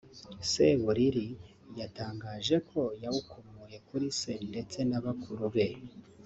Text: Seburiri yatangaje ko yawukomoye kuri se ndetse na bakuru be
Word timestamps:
Seburiri 0.51 1.27
yatangaje 1.79 2.55
ko 2.69 2.81
yawukomoye 3.03 3.77
kuri 3.87 4.07
se 4.19 4.31
ndetse 4.49 4.77
na 4.89 4.99
bakuru 5.05 5.45
be 5.55 5.67